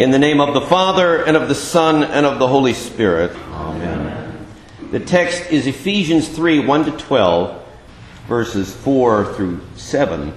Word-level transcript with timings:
In 0.00 0.12
the 0.12 0.18
name 0.18 0.40
of 0.40 0.54
the 0.54 0.62
Father, 0.62 1.22
and 1.26 1.36
of 1.36 1.48
the 1.48 1.54
Son, 1.54 2.02
and 2.02 2.24
of 2.24 2.38
the 2.38 2.48
Holy 2.48 2.72
Spirit. 2.72 3.36
Amen. 3.52 4.46
The 4.90 5.00
text 5.00 5.52
is 5.52 5.66
Ephesians 5.66 6.26
3 6.26 6.60
1 6.60 6.84
to 6.86 6.92
12, 6.92 7.62
verses 8.26 8.74
4 8.76 9.34
through 9.34 9.60
7. 9.76 10.32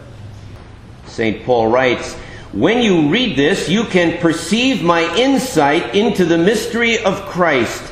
St. 1.05 1.45
Paul 1.45 1.69
writes, 1.69 2.13
When 2.51 2.81
you 2.81 3.07
read 3.07 3.37
this, 3.37 3.69
you 3.69 3.85
can 3.85 4.19
perceive 4.19 4.83
my 4.83 5.15
insight 5.15 5.95
into 5.95 6.25
the 6.25 6.37
mystery 6.37 7.01
of 7.01 7.21
Christ, 7.27 7.83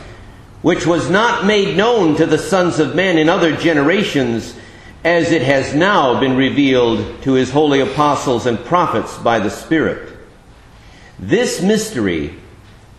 which 0.62 0.86
was 0.86 1.10
not 1.10 1.46
made 1.46 1.78
known 1.78 2.18
to 2.18 2.26
the 2.26 2.38
sons 2.38 2.80
of 2.80 2.96
men 2.96 3.18
in 3.18 3.30
other 3.30 3.56
generations, 3.56 4.58
as 5.06 5.32
it 5.32 5.42
has 5.42 5.74
now 5.74 6.20
been 6.20 6.36
revealed 6.36 7.24
to 7.24 7.32
his 7.32 7.50
holy 7.50 7.80
apostles 7.80 8.46
and 8.46 8.60
prophets 8.60 9.18
by 9.20 9.40
the 9.40 9.50
Spirit. 9.50 10.11
This 11.22 11.62
mystery 11.62 12.36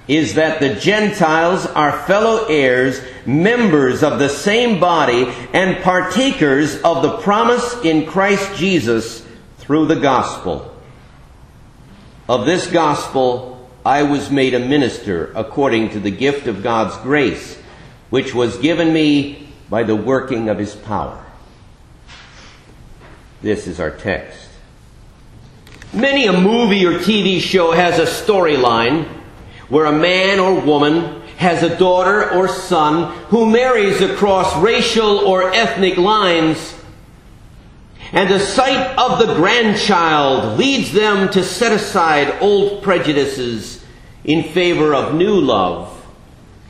is 0.07 0.35
that 0.35 0.61
the 0.61 0.75
Gentiles 0.75 1.67
are 1.67 2.05
fellow 2.07 2.47
heirs, 2.47 3.01
members 3.27 4.05
of 4.05 4.21
the 4.21 4.29
same 4.29 4.79
body, 4.79 5.27
and 5.53 5.83
partakers 5.83 6.81
of 6.83 7.03
the 7.03 7.19
promise 7.19 7.75
in 7.85 8.07
Christ 8.07 8.57
Jesus 8.57 9.27
through 9.59 9.87
the 9.87 9.97
gospel. 9.97 10.73
Of 12.29 12.47
this 12.47 12.69
gospel 12.69 13.69
I 13.85 14.05
was 14.05 14.31
made 14.31 14.55
a 14.55 14.61
minister 14.61 15.33
according 15.35 15.91
to 15.91 16.01
the 16.01 16.13
gift 16.13 16.47
of 16.47 16.63
God's 16.63 16.97
grace, 16.99 17.59
which 18.11 18.33
was 18.33 18.57
given 18.59 18.93
me 18.93 19.49
by 19.69 19.83
the 19.83 19.97
working 19.97 20.49
of 20.49 20.59
his 20.59 20.77
power. 20.77 21.25
This 23.41 23.67
is 23.67 23.81
our 23.81 23.91
text. 23.91 24.52
Many 25.93 26.25
a 26.25 26.33
movie 26.33 26.87
or 26.87 27.01
TV 27.01 27.39
show 27.39 27.73
has 27.73 27.99
a 27.99 28.07
storyline 28.07 29.07
where 29.69 29.85
a 29.85 29.93
man 29.93 30.41
or 30.41 30.59
woman 30.59 31.21
has 31.37 31.63
a 31.63 31.77
daughter 31.77 32.31
or 32.31 32.49
son 32.49 33.15
who 33.27 33.51
marries 33.51 34.01
across 34.01 34.57
racial 34.63 35.19
or 35.19 35.53
ethnic 35.53 35.99
lines, 35.99 36.75
and 38.13 38.31
the 38.31 38.41
sight 38.41 38.97
of 38.97 39.19
the 39.19 39.35
grandchild 39.35 40.59
leads 40.59 40.93
them 40.93 41.31
to 41.31 41.45
set 41.45 41.73
aside 41.73 42.39
old 42.41 42.83
prejudices 42.83 43.85
in 44.25 44.45
favor 44.45 44.95
of 44.95 45.15
new 45.15 45.39
love 45.39 46.07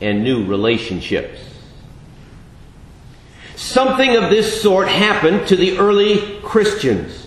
and 0.01 0.21
new 0.21 0.45
relationships. 0.45 1.39
Something 3.55 4.17
of 4.17 4.29
this 4.29 4.61
sort 4.61 4.89
happened 4.89 5.47
to 5.47 5.55
the 5.55 5.77
early 5.77 6.41
Christians 6.41 7.22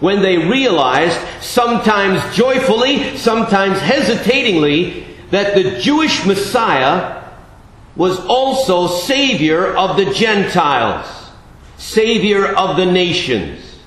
when 0.00 0.22
they 0.22 0.38
realized, 0.38 1.18
sometimes 1.42 2.22
joyfully, 2.34 3.16
sometimes 3.16 3.80
hesitatingly, 3.80 5.06
that 5.30 5.54
the 5.54 5.80
Jewish 5.80 6.24
Messiah 6.24 7.24
was 7.96 8.18
also 8.26 8.86
Savior 8.86 9.76
of 9.76 9.96
the 9.96 10.12
Gentiles, 10.14 11.30
Savior 11.78 12.46
of 12.46 12.76
the 12.76 12.86
nations. 12.86 13.80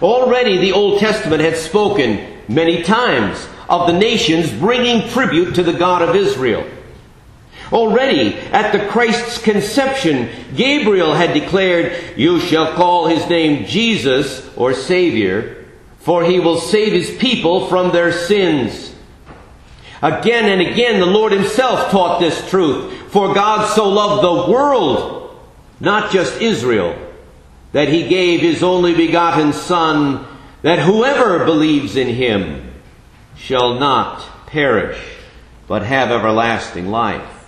Already 0.00 0.56
the 0.56 0.72
Old 0.72 1.00
Testament 1.00 1.42
had 1.42 1.56
spoken 1.56 2.26
many 2.48 2.82
times 2.82 3.46
of 3.68 3.86
the 3.86 3.92
nations 3.92 4.50
bringing 4.52 5.08
tribute 5.10 5.54
to 5.54 5.62
the 5.62 5.72
God 5.72 6.02
of 6.02 6.16
Israel. 6.16 6.66
Already 7.72 8.34
at 8.34 8.72
the 8.72 8.86
Christ's 8.88 9.38
conception, 9.38 10.28
Gabriel 10.54 11.14
had 11.14 11.32
declared, 11.32 12.18
You 12.18 12.38
shall 12.38 12.74
call 12.74 13.06
his 13.06 13.26
name 13.28 13.64
Jesus 13.64 14.46
or 14.56 14.74
Savior, 14.74 15.64
for 15.98 16.22
he 16.22 16.38
will 16.38 16.60
save 16.60 16.92
his 16.92 17.16
people 17.16 17.68
from 17.68 17.90
their 17.90 18.12
sins. 18.12 18.94
Again 20.02 20.46
and 20.50 20.60
again, 20.60 21.00
the 21.00 21.06
Lord 21.06 21.32
himself 21.32 21.90
taught 21.90 22.20
this 22.20 22.50
truth. 22.50 23.10
For 23.10 23.32
God 23.32 23.72
so 23.74 23.88
loved 23.88 24.22
the 24.22 24.52
world, 24.52 25.34
not 25.80 26.12
just 26.12 26.42
Israel, 26.42 26.96
that 27.72 27.88
he 27.88 28.08
gave 28.08 28.40
his 28.40 28.62
only 28.62 28.94
begotten 28.94 29.52
Son, 29.52 30.26
that 30.62 30.80
whoever 30.80 31.44
believes 31.44 31.96
in 31.96 32.08
him 32.08 32.72
shall 33.36 33.74
not 33.78 34.46
perish, 34.46 35.00
but 35.68 35.82
have 35.82 36.10
everlasting 36.10 36.88
life. 36.88 37.41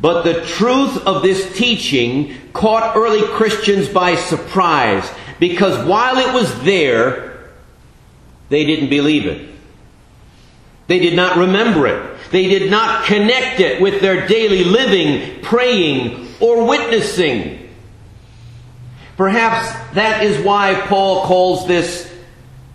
But 0.00 0.22
the 0.22 0.44
truth 0.44 0.98
of 1.06 1.22
this 1.22 1.56
teaching 1.56 2.36
caught 2.52 2.96
early 2.96 3.22
Christians 3.22 3.88
by 3.88 4.14
surprise 4.14 5.10
because 5.40 5.86
while 5.86 6.18
it 6.18 6.34
was 6.34 6.62
there, 6.62 7.50
they 8.48 8.64
didn't 8.64 8.90
believe 8.90 9.26
it. 9.26 9.50
They 10.86 10.98
did 10.98 11.16
not 11.16 11.36
remember 11.36 11.86
it. 11.86 12.18
They 12.30 12.48
did 12.48 12.70
not 12.70 13.06
connect 13.06 13.60
it 13.60 13.80
with 13.80 14.00
their 14.00 14.26
daily 14.26 14.64
living, 14.64 15.42
praying, 15.42 16.28
or 16.40 16.66
witnessing. 16.66 17.70
Perhaps 19.16 19.94
that 19.94 20.22
is 20.22 20.44
why 20.44 20.74
Paul 20.86 21.24
calls 21.24 21.66
this 21.66 22.12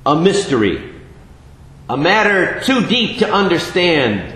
a 0.05 0.15
mystery, 0.15 0.91
a 1.87 1.95
matter 1.95 2.61
too 2.61 2.87
deep 2.87 3.19
to 3.19 3.31
understand 3.31 4.33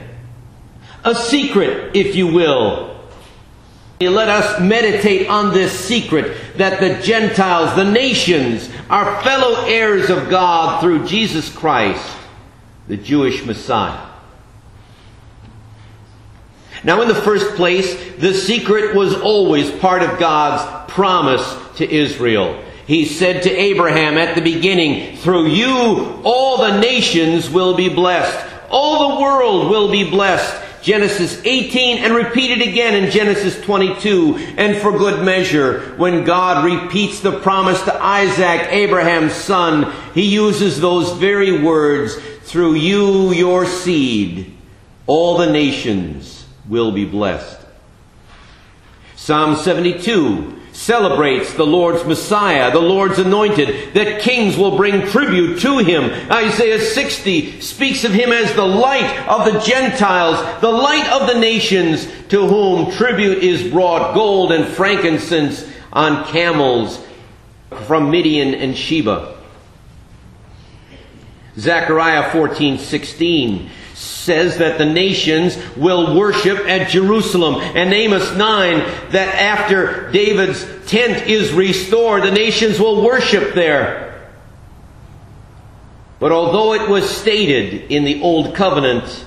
a 1.05 1.15
secret, 1.15 1.95
if 1.95 2.15
you 2.15 2.27
will. 2.27 2.93
Let 4.01 4.27
us 4.27 4.59
meditate 4.59 5.29
on 5.29 5.53
this 5.53 5.71
secret 5.71 6.57
that 6.57 6.79
the 6.81 7.01
Gentiles, 7.01 7.75
the 7.75 7.89
nations, 7.89 8.69
are 8.89 9.21
fellow 9.23 9.65
heirs 9.65 10.09
of 10.09 10.29
God 10.29 10.81
through 10.81 11.07
Jesus 11.07 11.49
Christ, 11.49 12.05
the 12.87 12.97
Jewish 12.97 13.45
Messiah. 13.45 14.09
Now, 16.83 17.01
in 17.01 17.07
the 17.07 17.15
first 17.15 17.55
place, 17.55 17.95
the 18.17 18.33
secret 18.33 18.93
was 18.93 19.15
always 19.15 19.71
part 19.71 20.03
of 20.03 20.19
God's 20.19 20.91
promise 20.91 21.57
to 21.77 21.89
Israel. 21.89 22.61
He 22.85 23.05
said 23.05 23.43
to 23.43 23.49
Abraham 23.49 24.17
at 24.17 24.35
the 24.35 24.41
beginning, 24.41 25.17
Through 25.17 25.47
you 25.47 26.21
all 26.23 26.57
the 26.57 26.79
nations 26.79 27.49
will 27.49 27.75
be 27.75 27.89
blessed. 27.89 28.53
All 28.69 29.15
the 29.15 29.21
world 29.21 29.71
will 29.71 29.89
be 29.89 30.07
blessed. 30.07 30.64
Genesis 30.85 31.41
18 31.43 32.03
and 32.03 32.13
repeated 32.13 32.61
again 32.61 32.93
in 32.93 33.09
Genesis 33.09 33.59
22. 33.61 34.35
And 34.55 34.77
for 34.77 34.95
good 34.95 35.25
measure, 35.25 35.95
when 35.97 36.25
God 36.25 36.63
repeats 36.63 37.21
the 37.21 37.39
promise 37.39 37.81
to 37.85 37.95
Isaac, 37.95 38.67
Abraham's 38.69 39.33
son, 39.33 39.91
he 40.13 40.31
uses 40.31 40.79
those 40.79 41.13
very 41.13 41.63
words, 41.63 42.15
through 42.43 42.75
you, 42.75 43.33
your 43.33 43.65
seed, 43.65 44.55
all 45.07 45.39
the 45.39 45.51
nations 45.51 46.45
will 46.69 46.91
be 46.91 47.03
blessed. 47.03 47.65
Psalm 49.15 49.55
72 49.55 50.61
celebrates 50.75 51.53
the 51.53 51.65
Lord's 51.65 52.03
Messiah, 52.03 52.69
the 52.69 52.81
Lord's 52.81 53.17
anointed, 53.17 53.93
that 53.93 54.21
kings 54.21 54.57
will 54.57 54.75
bring 54.75 55.07
tribute 55.07 55.59
to 55.61 55.77
him. 55.77 56.03
Isaiah 56.29 56.81
60 56.81 57.61
speaks 57.61 58.03
of 58.03 58.11
him 58.11 58.31
as 58.31 58.53
the 58.53 58.67
light 58.67 59.25
of 59.27 59.51
the 59.51 59.59
Gentiles, 59.61 60.61
the 60.61 60.69
light 60.71 61.09
of 61.09 61.27
the 61.27 61.39
nations, 61.39 62.05
to 62.27 62.45
whom 62.45 62.91
tribute 62.91 63.37
is 63.37 63.71
brought 63.71 64.13
gold 64.13 64.51
and 64.51 64.67
frankincense 64.67 65.65
on 65.93 66.25
camels 66.25 67.01
from 67.85 68.11
Midian 68.11 68.53
and 68.53 68.77
Sheba. 68.77 69.37
Zechariah 71.57 72.31
14, 72.31 72.77
16 72.77 73.69
says 73.95 74.57
that 74.57 74.77
the 74.77 74.85
nations 74.85 75.57
will 75.77 76.17
worship 76.17 76.59
at 76.67 76.89
Jerusalem. 76.89 77.55
And 77.55 77.93
Amos 77.93 78.35
9, 78.35 78.79
that 79.11 79.35
after 79.35 80.11
David's 80.11 80.65
tent 80.85 81.27
is 81.27 81.53
restored, 81.53 82.23
the 82.23 82.31
nations 82.31 82.77
will 82.77 83.01
worship 83.01 83.53
there. 83.53 84.29
But 86.19 86.33
although 86.33 86.73
it 86.73 86.89
was 86.89 87.09
stated 87.09 87.89
in 87.89 88.03
the 88.03 88.21
Old 88.21 88.53
Covenant, 88.53 89.25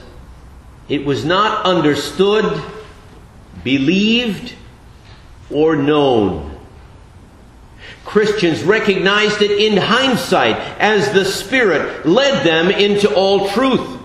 it 0.89 1.05
was 1.05 1.25
not 1.25 1.65
understood, 1.65 2.63
believed, 3.65 4.53
or 5.51 5.77
known. 5.77 6.59
Christians 8.05 8.63
recognized 8.63 9.41
it 9.41 9.51
in 9.51 9.79
hindsight 9.79 10.57
as 10.79 11.13
the 11.13 11.25
Spirit 11.25 12.07
led 12.07 12.45
them 12.45 12.71
into 12.71 13.15
all 13.15 13.49
truth. 13.51 13.98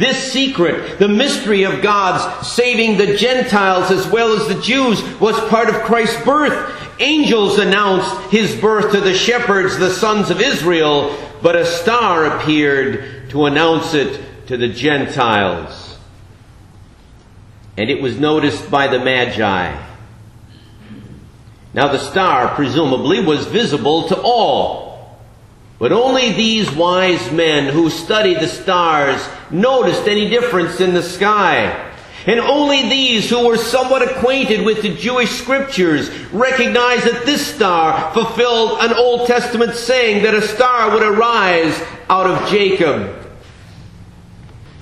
This 0.00 0.32
secret, 0.32 0.98
the 0.98 1.08
mystery 1.08 1.64
of 1.64 1.82
God's 1.82 2.48
saving 2.48 2.96
the 2.96 3.18
Gentiles 3.18 3.90
as 3.90 4.06
well 4.06 4.32
as 4.32 4.48
the 4.48 4.58
Jews, 4.62 5.02
was 5.20 5.38
part 5.50 5.68
of 5.68 5.82
Christ's 5.82 6.24
birth. 6.24 6.74
Angels 7.00 7.58
announced 7.58 8.30
his 8.30 8.58
birth 8.58 8.92
to 8.92 9.00
the 9.02 9.12
shepherds, 9.12 9.76
the 9.76 9.90
sons 9.90 10.30
of 10.30 10.40
Israel, 10.40 11.14
but 11.42 11.54
a 11.54 11.66
star 11.66 12.24
appeared 12.24 13.28
to 13.28 13.44
announce 13.44 13.92
it 13.92 14.22
to 14.46 14.56
the 14.56 14.68
Gentiles. 14.68 15.98
And 17.76 17.90
it 17.90 18.00
was 18.00 18.18
noticed 18.18 18.70
by 18.70 18.86
the 18.86 19.00
Magi. 19.00 19.86
Now 21.74 21.88
the 21.88 21.98
star, 21.98 22.54
presumably, 22.54 23.22
was 23.22 23.46
visible 23.48 24.08
to 24.08 24.18
all. 24.18 24.89
But 25.80 25.92
only 25.92 26.34
these 26.34 26.70
wise 26.70 27.32
men 27.32 27.72
who 27.72 27.88
studied 27.88 28.38
the 28.38 28.48
stars 28.48 29.26
noticed 29.50 30.06
any 30.06 30.28
difference 30.28 30.78
in 30.78 30.92
the 30.92 31.02
sky. 31.02 31.90
And 32.26 32.38
only 32.38 32.82
these 32.82 33.30
who 33.30 33.46
were 33.46 33.56
somewhat 33.56 34.02
acquainted 34.02 34.66
with 34.66 34.82
the 34.82 34.94
Jewish 34.94 35.30
scriptures 35.30 36.10
recognized 36.32 37.06
that 37.06 37.24
this 37.24 37.46
star 37.46 38.12
fulfilled 38.12 38.76
an 38.82 38.92
Old 38.92 39.26
Testament 39.26 39.74
saying 39.74 40.22
that 40.24 40.34
a 40.34 40.42
star 40.42 40.90
would 40.90 41.02
arise 41.02 41.82
out 42.10 42.26
of 42.26 42.50
Jacob. 42.50 43.16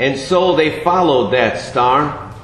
And 0.00 0.18
so 0.18 0.56
they 0.56 0.82
followed 0.82 1.30
that 1.30 1.60
star. 1.60 2.34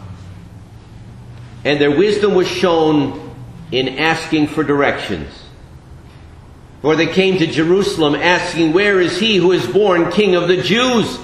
And 1.64 1.80
their 1.80 1.90
wisdom 1.90 2.36
was 2.36 2.46
shown 2.46 3.34
in 3.72 3.98
asking 3.98 4.46
for 4.46 4.62
directions. 4.62 5.44
For 6.84 6.96
they 6.96 7.06
came 7.06 7.38
to 7.38 7.46
Jerusalem 7.46 8.14
asking, 8.14 8.75
Where 8.75 9.00
is 9.00 9.19
he 9.19 9.36
who 9.36 9.52
is 9.52 9.66
born 9.66 10.12
King 10.12 10.34
of 10.34 10.48
the 10.48 10.58
Jews? 10.58 11.19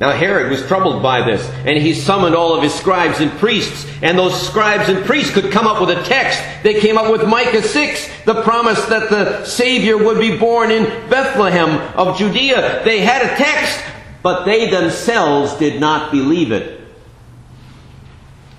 Now 0.00 0.10
Herod 0.10 0.50
was 0.50 0.66
troubled 0.66 1.00
by 1.00 1.24
this, 1.24 1.48
and 1.64 1.78
he 1.78 1.94
summoned 1.94 2.34
all 2.34 2.56
of 2.56 2.64
his 2.64 2.74
scribes 2.74 3.20
and 3.20 3.30
priests, 3.38 3.86
and 4.02 4.18
those 4.18 4.48
scribes 4.48 4.88
and 4.88 5.04
priests 5.04 5.32
could 5.32 5.52
come 5.52 5.68
up 5.68 5.80
with 5.80 5.96
a 5.96 6.02
text. 6.02 6.42
They 6.64 6.80
came 6.80 6.98
up 6.98 7.08
with 7.08 7.28
Micah 7.28 7.62
6, 7.62 8.10
the 8.24 8.42
promise 8.42 8.84
that 8.86 9.10
the 9.10 9.44
Savior 9.44 9.96
would 9.96 10.18
be 10.18 10.36
born 10.36 10.72
in 10.72 10.82
Bethlehem 11.08 11.70
of 11.96 12.18
Judea. 12.18 12.82
They 12.82 12.98
had 12.98 13.22
a 13.22 13.36
text, 13.36 13.80
but 14.24 14.44
they 14.44 14.70
themselves 14.70 15.54
did 15.54 15.80
not 15.80 16.10
believe 16.10 16.50
it. 16.50 16.80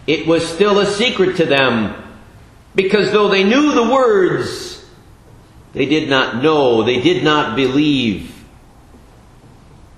It 0.08 0.26
was 0.26 0.48
still 0.48 0.80
a 0.80 0.86
secret 0.86 1.36
to 1.36 1.46
them, 1.46 1.94
because 2.74 3.12
though 3.12 3.28
they 3.28 3.44
knew 3.44 3.74
the 3.74 3.92
words, 3.92 4.77
they 5.78 5.86
did 5.86 6.10
not 6.10 6.42
know, 6.42 6.82
they 6.82 7.00
did 7.00 7.24
not 7.24 7.56
believe. 7.56 8.34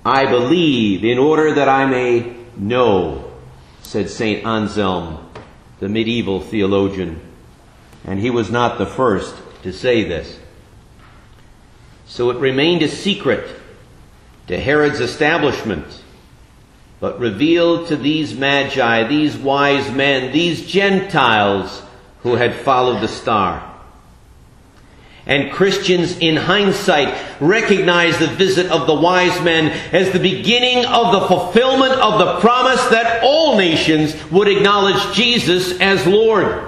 I 0.04 0.26
believe 0.26 1.06
in 1.06 1.16
order 1.16 1.54
that 1.54 1.70
I 1.70 1.86
may 1.86 2.36
know, 2.54 3.32
said 3.80 4.10
St. 4.10 4.44
Anselm, 4.46 5.30
the 5.78 5.88
medieval 5.88 6.40
theologian. 6.40 7.18
And 8.04 8.20
he 8.20 8.28
was 8.28 8.50
not 8.50 8.76
the 8.76 8.84
first 8.84 9.34
to 9.62 9.72
say 9.72 10.04
this. 10.04 10.38
So 12.04 12.28
it 12.28 12.36
remained 12.36 12.82
a 12.82 12.88
secret 12.88 13.48
to 14.48 14.60
Herod's 14.60 15.00
establishment, 15.00 16.02
but 16.98 17.18
revealed 17.18 17.88
to 17.88 17.96
these 17.96 18.34
magi, 18.34 19.06
these 19.06 19.34
wise 19.34 19.90
men, 19.90 20.30
these 20.30 20.66
Gentiles 20.66 21.82
who 22.22 22.34
had 22.34 22.54
followed 22.54 23.00
the 23.00 23.08
star. 23.08 23.69
And 25.30 25.52
Christians, 25.52 26.18
in 26.18 26.34
hindsight, 26.34 27.16
recognize 27.40 28.18
the 28.18 28.26
visit 28.26 28.68
of 28.72 28.88
the 28.88 28.94
wise 28.94 29.40
men 29.42 29.70
as 29.92 30.10
the 30.10 30.18
beginning 30.18 30.84
of 30.84 31.12
the 31.12 31.28
fulfillment 31.28 31.92
of 31.92 32.18
the 32.18 32.40
promise 32.40 32.84
that 32.88 33.22
all 33.22 33.56
nations 33.56 34.16
would 34.32 34.48
acknowledge 34.48 35.14
Jesus 35.14 35.78
as 35.80 36.04
Lord. 36.04 36.66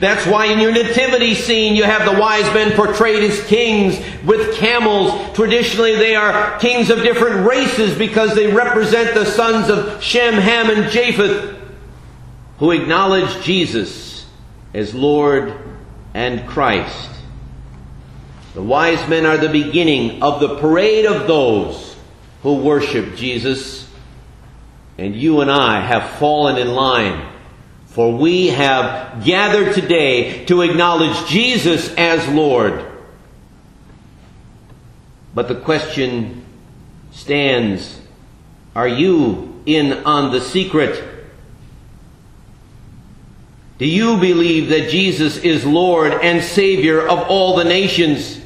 That's 0.00 0.26
why 0.26 0.46
in 0.46 0.60
your 0.60 0.72
nativity 0.72 1.34
scene 1.34 1.74
you 1.74 1.84
have 1.84 2.04
the 2.04 2.20
wise 2.20 2.44
men 2.52 2.72
portrayed 2.72 3.22
as 3.22 3.42
kings 3.46 3.98
with 4.26 4.56
camels. 4.56 5.34
Traditionally 5.34 5.96
they 5.96 6.14
are 6.14 6.58
kings 6.58 6.90
of 6.90 6.98
different 6.98 7.46
races 7.46 7.96
because 7.96 8.34
they 8.34 8.52
represent 8.52 9.14
the 9.14 9.24
sons 9.24 9.70
of 9.70 10.02
Shem, 10.02 10.34
Ham, 10.34 10.68
and 10.68 10.92
Japheth 10.92 11.56
who 12.58 12.70
acknowledge 12.70 13.42
Jesus 13.42 14.26
as 14.74 14.94
Lord 14.94 15.54
and 16.12 16.46
Christ. 16.46 17.13
The 18.54 18.62
wise 18.62 19.08
men 19.08 19.26
are 19.26 19.36
the 19.36 19.48
beginning 19.48 20.22
of 20.22 20.38
the 20.38 20.56
parade 20.56 21.06
of 21.06 21.26
those 21.26 21.96
who 22.42 22.62
worship 22.62 23.16
Jesus. 23.16 23.90
And 24.96 25.16
you 25.16 25.40
and 25.40 25.50
I 25.50 25.80
have 25.80 26.18
fallen 26.18 26.56
in 26.56 26.72
line. 26.72 27.32
For 27.86 28.16
we 28.16 28.48
have 28.48 29.24
gathered 29.24 29.74
today 29.74 30.44
to 30.46 30.62
acknowledge 30.62 31.28
Jesus 31.28 31.92
as 31.94 32.26
Lord. 32.28 32.84
But 35.34 35.48
the 35.48 35.56
question 35.56 36.44
stands, 37.10 38.00
are 38.76 38.88
you 38.88 39.62
in 39.66 40.04
on 40.04 40.30
the 40.30 40.40
secret? 40.40 41.02
Do 43.78 43.86
you 43.86 44.16
believe 44.18 44.68
that 44.68 44.90
Jesus 44.90 45.38
is 45.38 45.66
Lord 45.66 46.12
and 46.12 46.42
Savior 46.42 47.00
of 47.00 47.18
all 47.28 47.56
the 47.56 47.64
nations? 47.64 48.43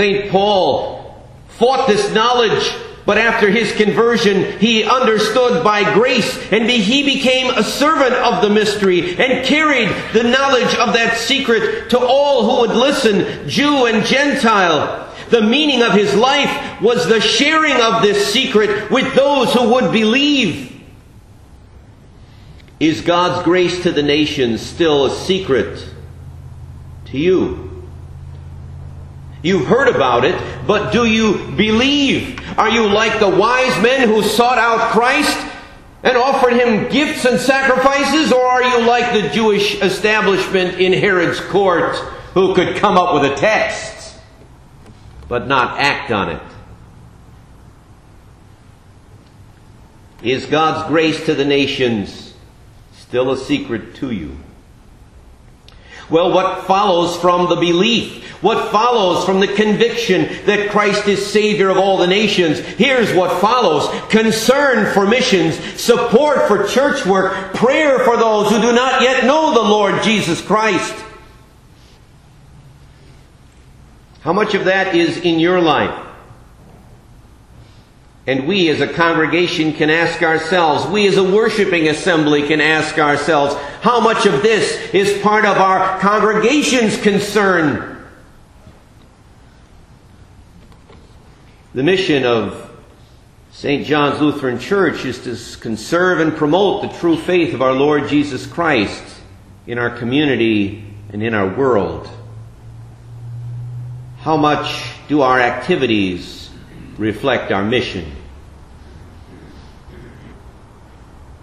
St. 0.00 0.30
Paul 0.30 1.14
fought 1.58 1.86
this 1.86 2.10
knowledge, 2.14 2.72
but 3.04 3.18
after 3.18 3.50
his 3.50 3.70
conversion, 3.72 4.58
he 4.58 4.82
understood 4.82 5.62
by 5.62 5.92
grace 5.92 6.50
and 6.50 6.70
he 6.70 7.02
became 7.02 7.50
a 7.50 7.62
servant 7.62 8.14
of 8.14 8.40
the 8.40 8.48
mystery 8.48 9.10
and 9.18 9.44
carried 9.44 9.90
the 10.14 10.22
knowledge 10.22 10.74
of 10.76 10.94
that 10.94 11.18
secret 11.18 11.90
to 11.90 11.98
all 11.98 12.44
who 12.44 12.60
would 12.62 12.74
listen, 12.74 13.46
Jew 13.46 13.84
and 13.84 14.06
Gentile. 14.06 15.14
The 15.28 15.42
meaning 15.42 15.82
of 15.82 15.92
his 15.92 16.14
life 16.14 16.80
was 16.80 17.06
the 17.06 17.20
sharing 17.20 17.78
of 17.78 18.00
this 18.00 18.32
secret 18.32 18.90
with 18.90 19.14
those 19.14 19.52
who 19.52 19.68
would 19.74 19.92
believe. 19.92 20.80
Is 22.80 23.02
God's 23.02 23.44
grace 23.44 23.82
to 23.82 23.92
the 23.92 24.02
nations 24.02 24.62
still 24.62 25.04
a 25.04 25.10
secret 25.10 25.84
to 27.04 27.18
you? 27.18 27.69
You've 29.42 29.66
heard 29.66 29.88
about 29.88 30.24
it, 30.24 30.38
but 30.66 30.92
do 30.92 31.06
you 31.06 31.52
believe? 31.56 32.40
Are 32.58 32.68
you 32.68 32.88
like 32.88 33.20
the 33.20 33.28
wise 33.28 33.82
men 33.82 34.08
who 34.08 34.22
sought 34.22 34.58
out 34.58 34.92
Christ 34.92 35.38
and 36.02 36.16
offered 36.16 36.54
him 36.54 36.90
gifts 36.90 37.24
and 37.24 37.40
sacrifices, 37.40 38.32
or 38.32 38.42
are 38.42 38.62
you 38.62 38.86
like 38.86 39.12
the 39.12 39.28
Jewish 39.30 39.80
establishment 39.80 40.80
in 40.80 40.92
Herod's 40.92 41.40
court 41.40 41.96
who 42.34 42.54
could 42.54 42.76
come 42.76 42.96
up 42.96 43.14
with 43.14 43.32
a 43.32 43.36
text 43.36 44.18
but 45.28 45.46
not 45.46 45.78
act 45.78 46.10
on 46.10 46.30
it? 46.30 46.42
Is 50.22 50.44
God's 50.46 50.86
grace 50.88 51.24
to 51.26 51.34
the 51.34 51.46
nations 51.46 52.30
still 53.10 53.32
a 53.32 53.36
secret 53.36 53.96
to 53.96 54.12
you. 54.12 54.36
Well, 56.10 56.32
what 56.32 56.66
follows 56.66 57.16
from 57.16 57.48
the 57.48 57.56
belief? 57.56 58.24
What 58.42 58.72
follows 58.72 59.24
from 59.26 59.40
the 59.40 59.48
conviction 59.48 60.22
that 60.46 60.70
Christ 60.70 61.06
is 61.06 61.24
Savior 61.24 61.68
of 61.68 61.76
all 61.76 61.98
the 61.98 62.06
nations? 62.06 62.58
Here's 62.58 63.12
what 63.12 63.40
follows. 63.40 63.88
Concern 64.08 64.92
for 64.94 65.06
missions, 65.06 65.56
support 65.80 66.48
for 66.48 66.66
church 66.66 67.04
work, 67.04 67.54
prayer 67.54 67.98
for 68.00 68.16
those 68.16 68.50
who 68.50 68.60
do 68.60 68.72
not 68.72 69.02
yet 69.02 69.24
know 69.24 69.52
the 69.52 69.60
Lord 69.60 70.02
Jesus 70.02 70.40
Christ. 70.40 70.94
How 74.22 74.32
much 74.32 74.54
of 74.54 74.64
that 74.64 74.94
is 74.94 75.18
in 75.18 75.38
your 75.38 75.60
life? 75.60 76.09
And 78.30 78.46
we 78.46 78.68
as 78.68 78.80
a 78.80 78.86
congregation 78.86 79.72
can 79.72 79.90
ask 79.90 80.22
ourselves, 80.22 80.86
we 80.86 81.08
as 81.08 81.16
a 81.16 81.24
worshiping 81.24 81.88
assembly 81.88 82.46
can 82.46 82.60
ask 82.60 82.96
ourselves, 82.96 83.56
how 83.82 83.98
much 83.98 84.24
of 84.24 84.40
this 84.40 84.94
is 84.94 85.20
part 85.20 85.44
of 85.44 85.56
our 85.56 85.98
congregation's 85.98 86.96
concern? 86.96 88.06
The 91.74 91.82
mission 91.82 92.24
of 92.24 92.70
St. 93.50 93.84
John's 93.84 94.20
Lutheran 94.20 94.60
Church 94.60 95.04
is 95.04 95.18
to 95.24 95.58
conserve 95.58 96.20
and 96.20 96.32
promote 96.36 96.82
the 96.82 96.98
true 97.00 97.16
faith 97.16 97.52
of 97.52 97.62
our 97.62 97.72
Lord 97.72 98.08
Jesus 98.08 98.46
Christ 98.46 99.02
in 99.66 99.76
our 99.76 99.90
community 99.90 100.84
and 101.12 101.20
in 101.20 101.34
our 101.34 101.52
world. 101.52 102.08
How 104.18 104.36
much 104.36 104.92
do 105.08 105.22
our 105.22 105.40
activities 105.40 106.48
reflect 106.96 107.50
our 107.50 107.64
mission? 107.64 108.18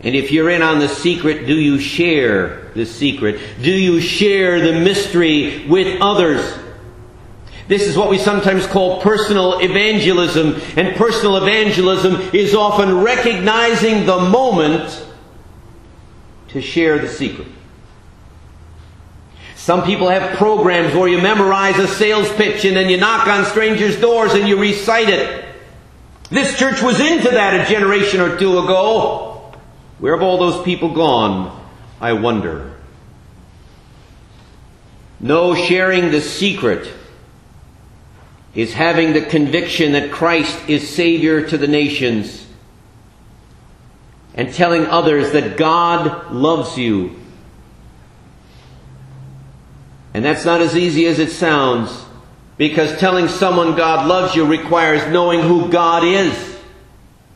And 0.01 0.15
if 0.15 0.31
you're 0.31 0.49
in 0.49 0.61
on 0.61 0.79
the 0.79 0.87
secret, 0.87 1.47
do 1.47 1.55
you 1.55 1.79
share 1.79 2.69
the 2.75 2.85
secret? 2.85 3.39
Do 3.61 3.71
you 3.71 3.99
share 3.99 4.61
the 4.61 4.79
mystery 4.79 5.65
with 5.67 6.01
others? 6.01 6.57
This 7.67 7.81
is 7.81 7.97
what 7.97 8.09
we 8.09 8.17
sometimes 8.17 8.65
call 8.67 9.01
personal 9.01 9.59
evangelism. 9.59 10.61
And 10.77 10.95
personal 10.95 11.37
evangelism 11.37 12.15
is 12.33 12.53
often 12.53 13.01
recognizing 13.01 14.05
the 14.05 14.19
moment 14.19 15.05
to 16.49 16.61
share 16.61 16.99
the 16.99 17.09
secret. 17.09 17.47
Some 19.55 19.83
people 19.83 20.07
have 20.07 20.37
programs 20.37 20.95
where 20.95 21.09
you 21.09 21.17
memorize 21.17 21.77
a 21.77 21.87
sales 21.87 22.31
pitch 22.33 22.63
and 22.63 22.77
then 22.77 22.89
you 22.89 22.95
knock 22.95 23.27
on 23.27 23.43
strangers' 23.43 23.99
doors 23.99 24.33
and 24.33 24.47
you 24.47 24.57
recite 24.57 25.09
it. 25.09 25.43
This 26.29 26.57
church 26.57 26.81
was 26.81 27.01
into 27.01 27.31
that 27.31 27.67
a 27.67 27.69
generation 27.69 28.21
or 28.21 28.37
two 28.37 28.59
ago. 28.59 29.36
Where 29.99 30.15
have 30.15 30.23
all 30.23 30.37
those 30.37 30.63
people 30.63 30.93
gone, 30.93 31.65
I 31.99 32.13
wonder? 32.13 32.75
No, 35.19 35.55
sharing 35.55 36.11
the 36.11 36.21
secret 36.21 36.93
is 38.53 38.73
having 38.73 39.13
the 39.13 39.21
conviction 39.21 39.93
that 39.93 40.11
Christ 40.11 40.69
is 40.69 40.87
Savior 40.87 41.47
to 41.47 41.57
the 41.57 41.67
nations 41.67 42.45
and 44.35 44.53
telling 44.53 44.85
others 44.85 45.31
that 45.31 45.57
God 45.57 46.31
loves 46.31 46.77
you. 46.77 47.15
And 50.13 50.23
that's 50.23 50.45
not 50.45 50.61
as 50.61 50.75
easy 50.75 51.07
as 51.07 51.17
it 51.17 51.31
sounds 51.31 52.05
because 52.57 52.99
telling 52.99 53.27
someone 53.27 53.75
God 53.75 54.07
loves 54.07 54.35
you 54.35 54.45
requires 54.45 55.11
knowing 55.11 55.41
who 55.41 55.69
God 55.69 56.03
is 56.03 56.56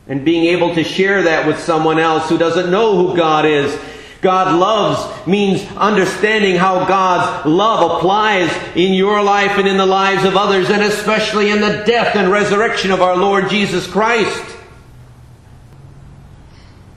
and 0.08 0.24
being 0.24 0.44
able 0.44 0.74
to 0.74 0.84
share 0.84 1.22
that 1.22 1.46
with 1.46 1.60
someone 1.60 1.98
else 1.98 2.28
who 2.28 2.38
doesn't 2.38 2.70
know 2.70 2.96
who 2.96 3.16
God 3.16 3.44
is. 3.44 3.78
God 4.20 4.58
loves 4.58 5.26
means 5.26 5.66
understanding 5.76 6.56
how 6.56 6.86
God's 6.86 7.46
love 7.46 7.98
applies 7.98 8.50
in 8.76 8.92
your 8.94 9.22
life 9.22 9.58
and 9.58 9.66
in 9.66 9.76
the 9.76 9.86
lives 9.86 10.24
of 10.24 10.36
others, 10.36 10.70
and 10.70 10.82
especially 10.82 11.50
in 11.50 11.60
the 11.60 11.82
death 11.84 12.14
and 12.14 12.30
resurrection 12.30 12.92
of 12.92 13.02
our 13.02 13.16
Lord 13.16 13.50
Jesus 13.50 13.86
Christ. 13.86 14.56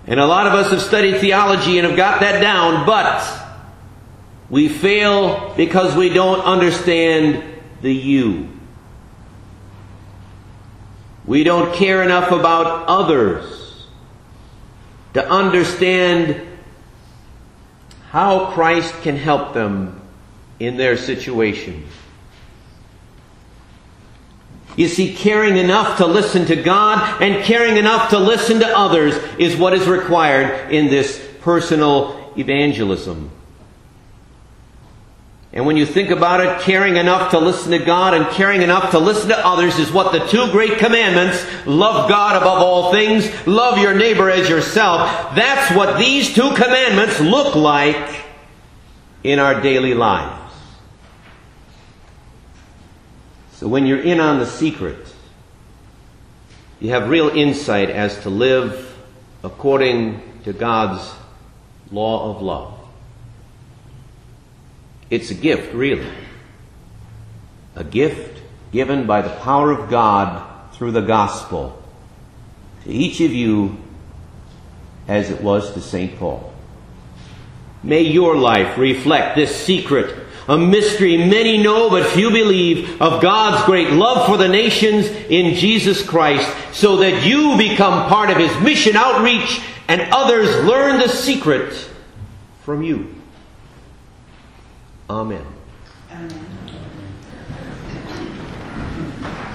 And 0.08 0.20
a 0.20 0.26
lot 0.28 0.46
of 0.46 0.54
us 0.54 0.70
have 0.70 0.82
studied 0.82 1.20
theology 1.20 1.80
and 1.80 1.88
have 1.88 1.98
got 1.98 2.22
that 2.22 2.40
down, 2.42 2.86
but 2.86 3.44
we 4.50 4.70
fail 4.70 5.56
because 5.58 5.96
we 5.96 6.10
don't 6.10 6.42
understand 6.42 7.44
the 7.82 7.94
you. 7.94 8.55
We 11.26 11.44
don't 11.44 11.74
care 11.76 12.04
enough 12.04 12.32
about 12.32 12.88
others 12.88 13.88
to 15.14 15.28
understand 15.28 16.42
how 18.10 18.52
Christ 18.52 18.94
can 19.02 19.18
help 19.18 19.54
them 19.54 20.02
in 20.60 20.78
their 20.78 20.98
situation. 20.98 21.86
You 24.76 24.88
see, 24.88 25.16
caring 25.16 25.58
enough 25.58 25.98
to 25.98 26.06
listen 26.06 26.46
to 26.48 26.56
God 26.56 27.22
and 27.22 27.44
caring 27.44 27.78
enough 27.78 28.10
to 28.10 28.20
listen 28.20 28.60
to 28.60 28.68
others 28.68 29.16
is 29.40 29.56
what 29.56 29.74
is 29.74 29.88
required 29.88 30.72
in 30.72 30.88
this 30.88 31.26
personal 31.42 32.34
evangelism. 32.38 33.32
And 35.56 35.66
when 35.66 35.78
you 35.78 35.86
think 35.86 36.10
about 36.10 36.42
it, 36.42 36.62
caring 36.64 36.98
enough 36.98 37.32
to 37.32 37.40
listen 37.40 37.72
to 37.72 37.80
God 37.80 38.14
and 38.14 38.28
caring 38.28 38.62
enough 38.62 38.92
to 38.92 39.00
listen 39.00 39.30
to 39.30 39.48
others 39.48 39.80
is 39.80 39.90
what 39.90 40.12
the 40.12 40.28
two 40.28 40.52
great 40.52 40.80
commandments, 40.80 41.46
love 41.66 42.10
God 42.10 42.36
above 42.36 42.62
all 42.62 42.92
things, 42.92 43.32
love 43.48 43.78
your 43.78 43.96
neighbor 43.96 44.30
as 44.30 44.50
yourself, 44.50 45.34
that's 45.34 45.74
what 45.74 45.98
these 45.98 46.34
two 46.34 46.50
commandments 46.56 47.22
look 47.22 47.56
like 47.56 48.24
in 49.24 49.40
our 49.40 49.62
daily 49.62 49.94
lives. 49.94 50.54
So 53.54 53.70
when 53.70 53.86
you're 53.86 54.02
in 54.02 54.20
on 54.20 54.40
the 54.40 54.46
secret, 54.46 55.08
you 56.82 56.90
have 56.90 57.10
real 57.10 57.30
insight 57.30 57.90
as 57.90 58.20
to 58.24 58.30
live 58.30 58.94
according 59.42 60.22
to 60.44 60.52
God's 60.52 61.10
law 61.92 62.36
of 62.36 62.42
love. 62.42 62.85
It's 65.10 65.32
a 65.32 65.36
gift, 65.36 65.74
really. 65.74 66.08
A 67.76 67.84
gift 67.84 68.42
given 68.72 69.06
by 69.06 69.22
the 69.22 69.30
power 69.30 69.72
of 69.72 69.90
God 69.90 70.74
through 70.74 70.92
the 70.92 71.02
gospel 71.02 71.82
to 72.84 72.92
each 72.92 73.22
of 73.22 73.32
you 73.32 73.78
as 75.08 75.30
it 75.30 75.42
was 75.42 75.74
to 75.74 75.82
St. 75.82 76.18
Paul. 76.18 76.54
May 77.84 78.02
your 78.02 78.36
life 78.36 78.78
reflect 78.78 79.36
this 79.36 79.56
secret, 79.56 80.16
a 80.48 80.58
mystery 80.58 81.18
many 81.18 81.62
know 81.62 81.90
but 81.90 82.08
few 82.08 82.32
believe, 82.32 83.02
of 83.02 83.22
God's 83.22 83.64
great 83.66 83.92
love 83.92 84.28
for 84.28 84.38
the 84.38 84.48
nations 84.48 85.08
in 85.08 85.54
Jesus 85.56 86.04
Christ, 86.04 86.52
so 86.74 86.98
that 86.98 87.26
you 87.26 87.58
become 87.58 88.10
part 88.10 88.32
of 88.32 88.38
His 88.38 88.60
mission 88.62 88.96
outreach 88.96 89.62
and 89.88 90.02
others 90.12 90.66
learn 90.66 91.00
the 91.00 91.08
secret 91.08 91.74
from 92.62 92.82
you. 92.82 93.14
Amen. 95.10 95.46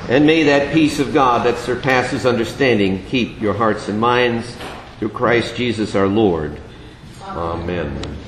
And 0.08 0.26
may 0.26 0.42
that 0.44 0.74
peace 0.74 0.98
of 0.98 1.14
God 1.14 1.46
that 1.46 1.58
surpasses 1.58 2.26
understanding 2.26 3.04
keep 3.06 3.40
your 3.40 3.54
hearts 3.54 3.88
and 3.88 4.00
minds 4.00 4.56
through 4.98 5.10
Christ 5.10 5.54
Jesus 5.54 5.94
our 5.94 6.08
Lord. 6.08 6.60
Amen. 7.22 8.19